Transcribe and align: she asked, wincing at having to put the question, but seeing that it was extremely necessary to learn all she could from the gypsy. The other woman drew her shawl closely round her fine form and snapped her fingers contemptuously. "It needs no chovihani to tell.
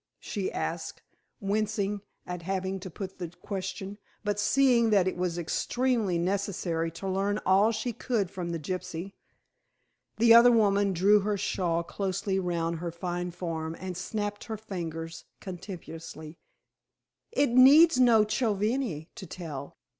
she 0.19 0.51
asked, 0.51 1.03
wincing 1.39 2.01
at 2.25 2.41
having 2.41 2.79
to 2.79 2.89
put 2.89 3.19
the 3.19 3.29
question, 3.43 3.99
but 4.23 4.39
seeing 4.39 4.89
that 4.89 5.07
it 5.07 5.15
was 5.15 5.37
extremely 5.37 6.17
necessary 6.17 6.89
to 6.89 7.07
learn 7.07 7.37
all 7.45 7.71
she 7.71 7.93
could 7.93 8.31
from 8.31 8.49
the 8.49 8.57
gypsy. 8.57 9.13
The 10.17 10.33
other 10.33 10.51
woman 10.51 10.91
drew 10.93 11.19
her 11.19 11.37
shawl 11.37 11.83
closely 11.83 12.39
round 12.39 12.79
her 12.79 12.91
fine 12.91 13.29
form 13.29 13.75
and 13.79 13.95
snapped 13.95 14.45
her 14.45 14.57
fingers 14.57 15.25
contemptuously. 15.39 16.39
"It 17.31 17.51
needs 17.51 17.99
no 17.99 18.23
chovihani 18.25 19.09
to 19.13 19.27
tell. 19.27 19.77